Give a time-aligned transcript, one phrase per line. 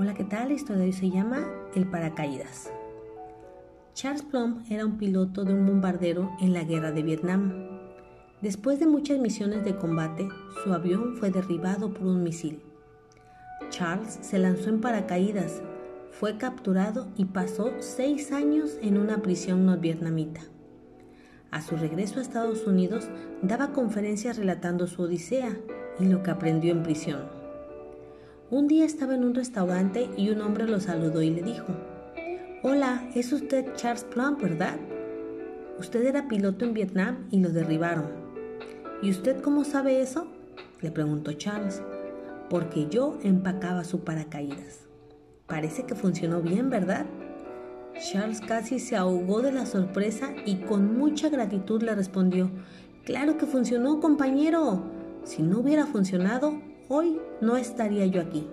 [0.00, 0.50] Hola, ¿qué tal?
[0.50, 2.70] La historia de hoy se llama El paracaídas.
[3.94, 7.52] Charles Plum era un piloto de un bombardero en la guerra de Vietnam.
[8.40, 10.28] Después de muchas misiones de combate,
[10.62, 12.62] su avión fue derribado por un misil.
[13.70, 15.62] Charles se lanzó en paracaídas,
[16.12, 20.42] fue capturado y pasó seis años en una prisión norvietnamita.
[21.50, 23.08] A su regreso a Estados Unidos,
[23.42, 25.56] daba conferencias relatando su odisea
[25.98, 27.37] y lo que aprendió en prisión.
[28.50, 31.66] Un día estaba en un restaurante y un hombre lo saludó y le dijo,
[32.62, 34.78] Hola, es usted Charles Plum, ¿verdad?
[35.78, 38.06] Usted era piloto en Vietnam y lo derribaron.
[39.02, 40.28] ¿Y usted cómo sabe eso?
[40.80, 41.82] le preguntó Charles.
[42.48, 44.86] Porque yo empacaba su paracaídas.
[45.46, 47.04] Parece que funcionó bien, ¿verdad?
[48.00, 52.50] Charles casi se ahogó de la sorpresa y con mucha gratitud le respondió,
[53.04, 54.84] Claro que funcionó, compañero.
[55.24, 58.46] Si no hubiera funcionado, hoy no estaría yo aquí.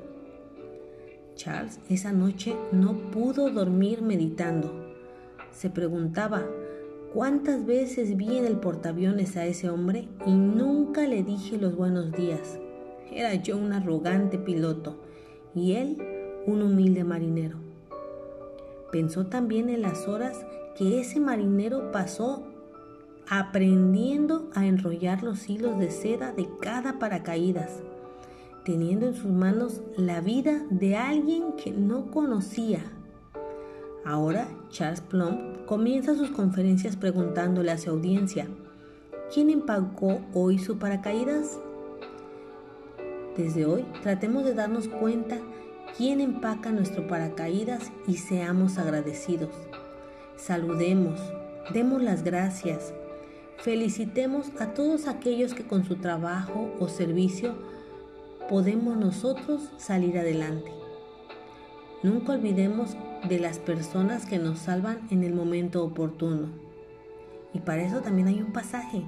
[1.36, 4.74] Charles esa noche no pudo dormir meditando.
[5.52, 6.44] Se preguntaba,
[7.14, 12.12] ¿cuántas veces vi en el portaaviones a ese hombre y nunca le dije los buenos
[12.12, 12.60] días?
[13.12, 14.98] Era yo un arrogante piloto
[15.54, 15.98] y él
[16.46, 17.58] un humilde marinero.
[18.92, 20.46] Pensó también en las horas
[20.78, 22.44] que ese marinero pasó
[23.28, 27.82] aprendiendo a enrollar los hilos de seda de cada paracaídas
[28.66, 32.80] teniendo en sus manos la vida de alguien que no conocía.
[34.04, 38.48] Ahora Charles Plum comienza sus conferencias preguntándole a su audiencia,
[39.34, 41.60] ¿quién empacó hoy su paracaídas?
[43.38, 45.38] Desde hoy tratemos de darnos cuenta
[45.96, 49.52] quién empaca nuestro paracaídas y seamos agradecidos.
[50.38, 51.20] Saludemos,
[51.72, 52.94] demos las gracias,
[53.60, 57.56] felicitemos a todos aquellos que con su trabajo o servicio
[58.50, 60.72] podemos nosotros salir adelante.
[62.04, 62.96] Nunca olvidemos
[63.28, 66.50] de las personas que nos salvan en el momento oportuno.
[67.54, 69.04] Y para eso también hay un pasaje.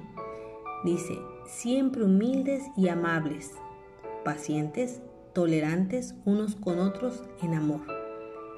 [0.84, 3.52] Dice, siempre humildes y amables,
[4.24, 5.00] pacientes,
[5.32, 7.82] tolerantes unos con otros en amor.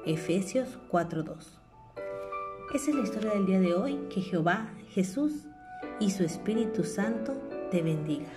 [0.05, 1.59] Efesios 4:2.
[2.73, 3.99] Esa es la historia del día de hoy.
[4.09, 5.45] Que Jehová, Jesús
[5.99, 7.33] y su Espíritu Santo
[7.69, 8.31] te bendiga.